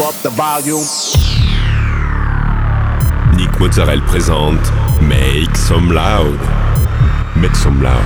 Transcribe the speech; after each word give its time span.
up 0.00 0.14
the 0.22 0.30
volume. 0.30 0.84
Nick 3.36 3.60
Mozzarella 3.60 4.02
présente 4.06 4.72
Make 5.00 5.56
Some 5.56 5.92
Loud. 5.92 6.38
Make 7.36 7.54
some 7.54 7.82
loud. 7.82 8.02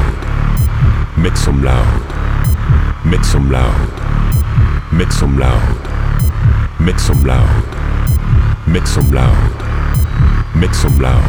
Make 1.16 1.37
some 1.37 1.62
loud. 1.62 2.03
Make 3.04 3.24
some 3.24 3.51
loud. 3.51 3.93
Make 4.93 5.12
some 5.12 5.38
loud. 5.38 5.69
Make 6.80 6.98
some 6.98 7.24
loud. 7.24 7.48
Make 8.66 8.86
some 8.86 9.11
loud. 9.11 9.55
Make 10.55 10.73
some 10.75 10.98
loud. 10.98 11.29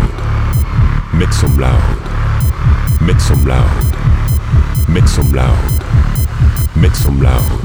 Make 1.13 1.31
some 1.33 1.57
loud. 1.59 1.97
Make 3.01 3.19
some 3.19 3.45
loud. 3.45 3.85
Make 4.89 5.07
some 5.07 5.31
loud. 5.31 5.83
Make 6.75 6.95
some 6.95 7.19
loud. 7.21 7.63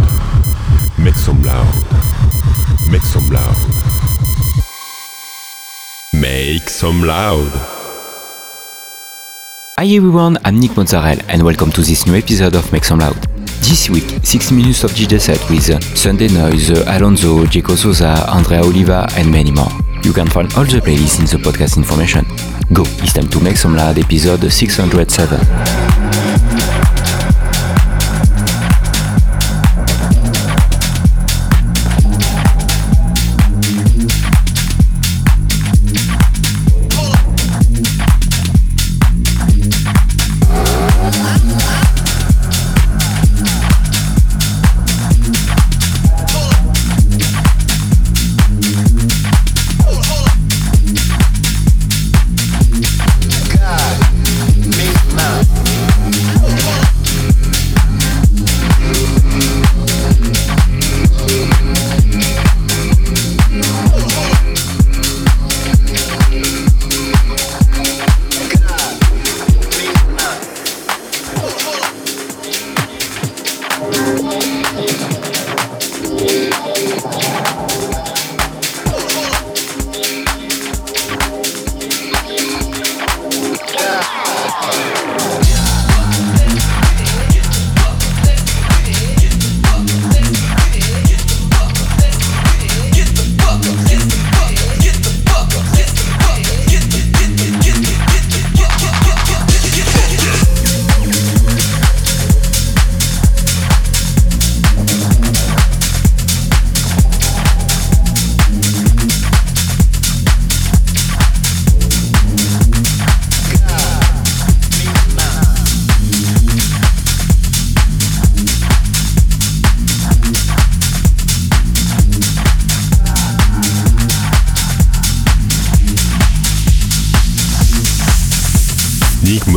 Make 0.98 1.14
some 1.16 1.42
loud. 1.42 2.13
Make 2.90 3.02
some 3.02 3.28
loud. 3.30 3.56
Make 6.12 6.68
some 6.68 7.02
loud. 7.02 7.50
Hi 9.78 9.86
everyone, 9.86 10.38
I'm 10.44 10.60
Nick 10.60 10.76
Mozzarella 10.76 11.22
and 11.28 11.42
welcome 11.42 11.72
to 11.72 11.80
this 11.82 12.06
new 12.06 12.14
episode 12.14 12.54
of 12.54 12.70
Make 12.72 12.84
Some 12.84 13.00
Loud. 13.00 13.16
This 13.60 13.90
week, 13.90 14.04
60 14.22 14.54
minutes 14.54 14.84
of 14.84 14.92
DJ 14.92 15.20
set 15.20 15.40
with 15.50 15.82
Sunday 15.96 16.28
Noise, 16.28 16.70
Alonso, 16.86 17.44
Jaco 17.46 17.76
Souza, 17.76 18.24
Andrea 18.30 18.62
Oliva 18.62 19.06
and 19.16 19.30
many 19.30 19.50
more. 19.50 19.70
You 20.02 20.12
can 20.12 20.28
find 20.28 20.52
all 20.54 20.64
the 20.64 20.80
playlists 20.80 21.18
in 21.18 21.26
the 21.26 21.38
podcast 21.48 21.76
information. 21.76 22.24
Go, 22.72 22.82
it's 23.02 23.12
time 23.14 23.28
to 23.28 23.40
Make 23.40 23.56
Some 23.56 23.74
Loud 23.74 23.98
episode 23.98 24.48
607. 24.50 26.03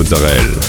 Mozzarella. 0.09 0.67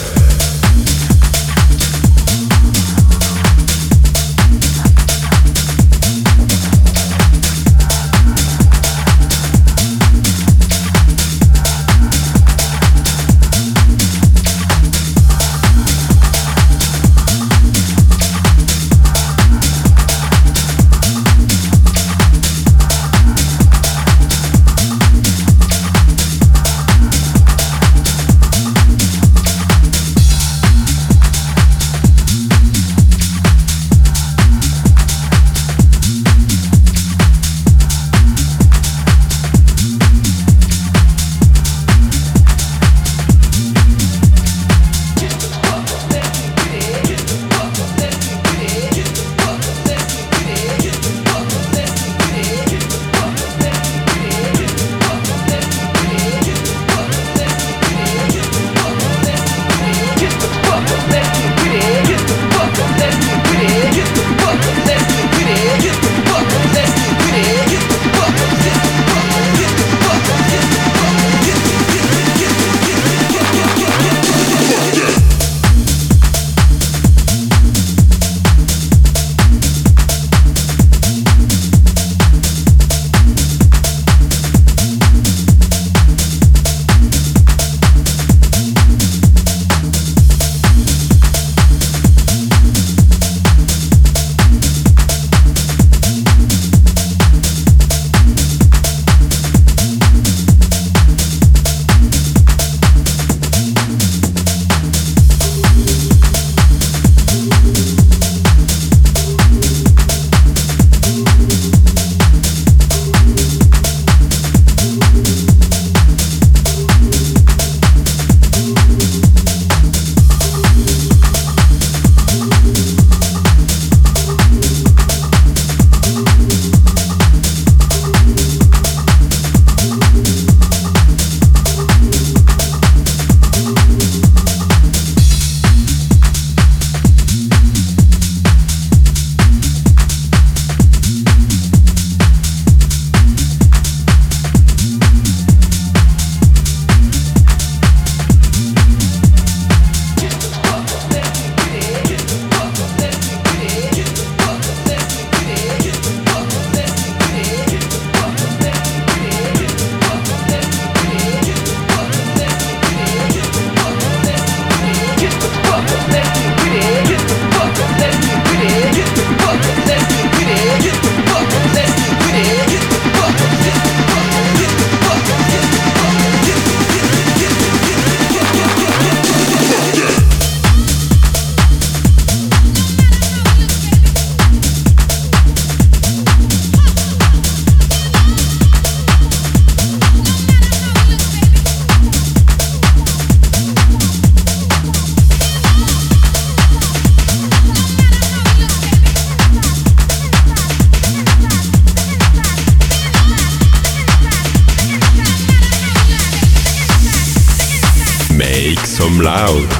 Some 209.46 209.78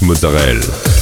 Mozzarella. 0.00 0.93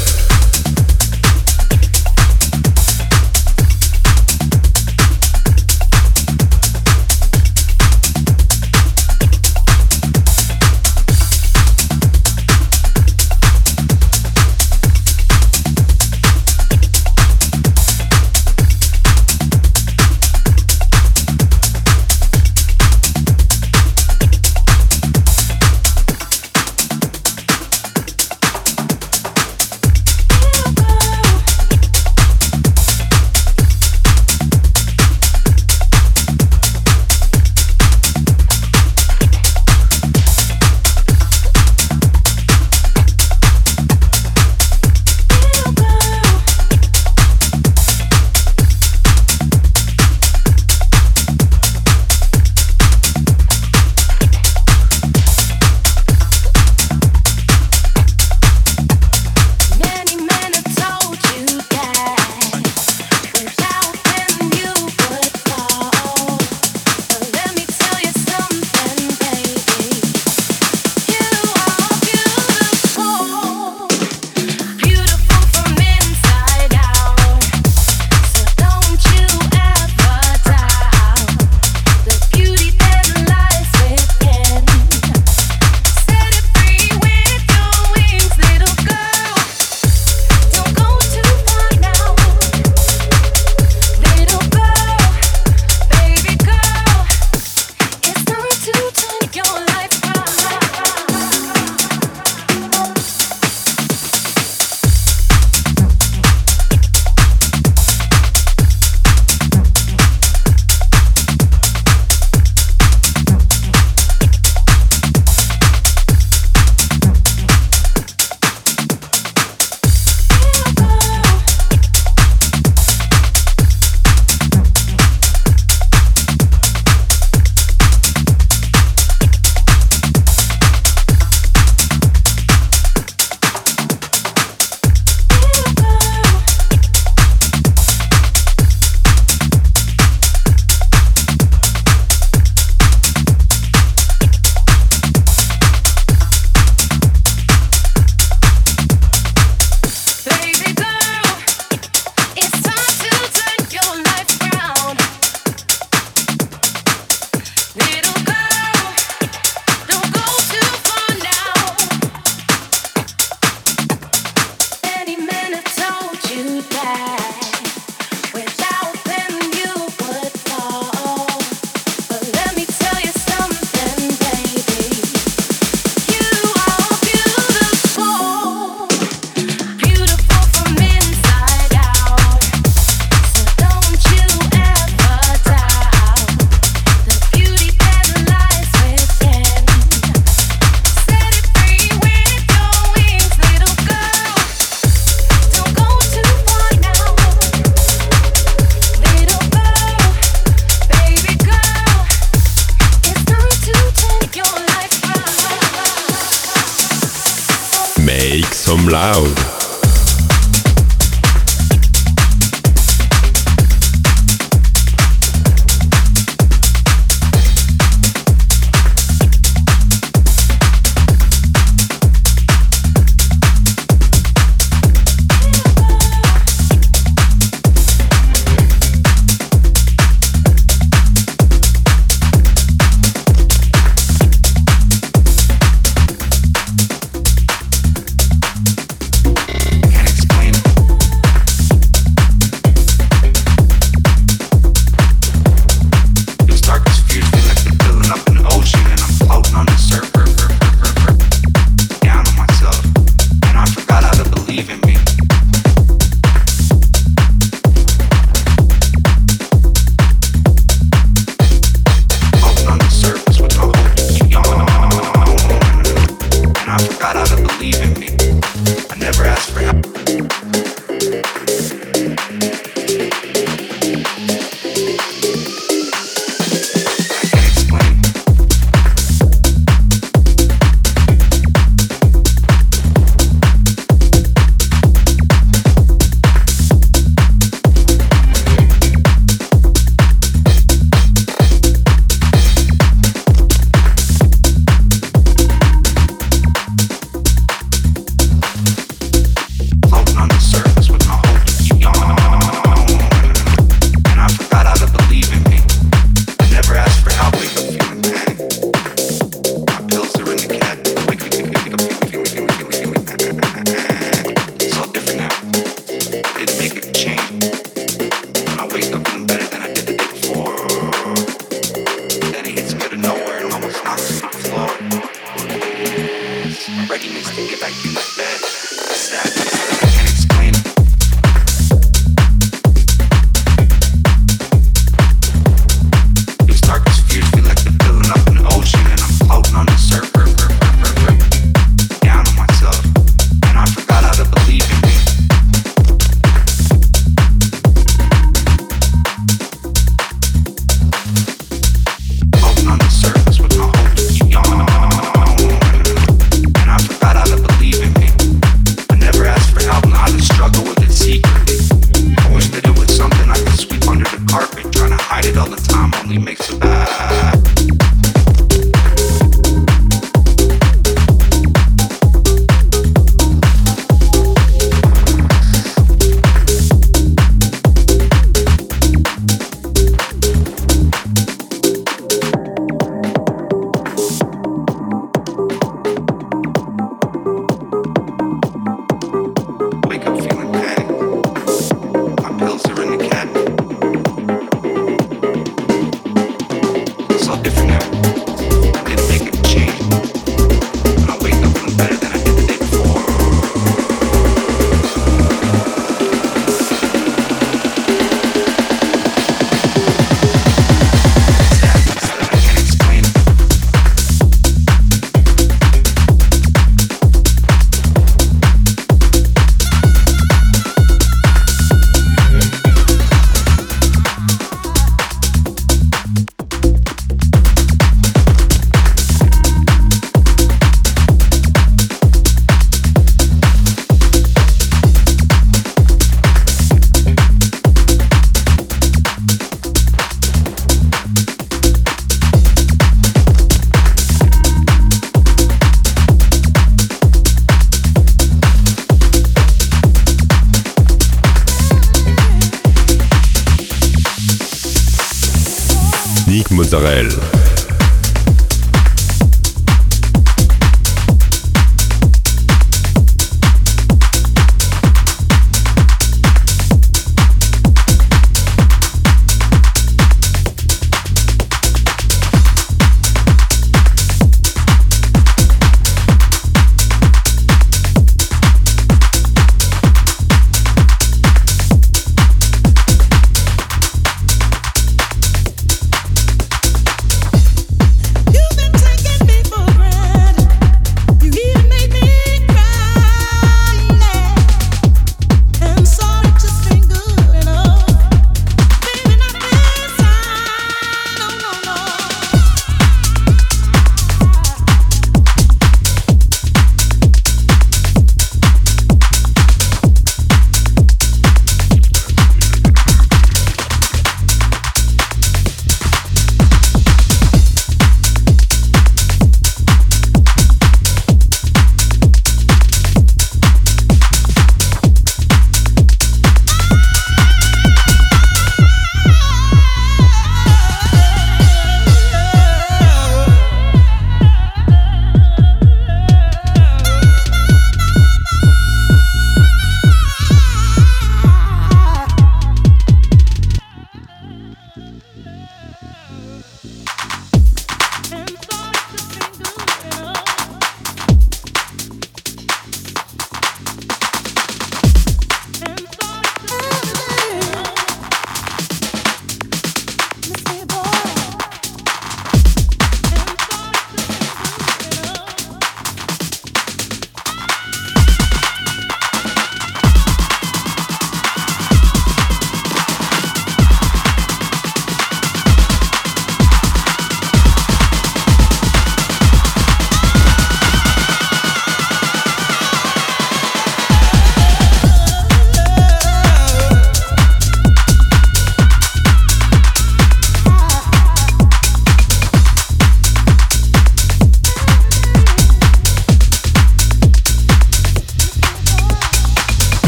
Make 456.73 457.41